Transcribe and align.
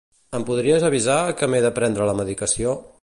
Em 0.37 0.45
podries 0.47 0.85
avisar 0.87 1.17
que 1.41 1.51
m'he 1.51 1.61
de 1.67 1.73
prendre 1.77 2.09
la 2.11 2.17
medicació? 2.23 2.75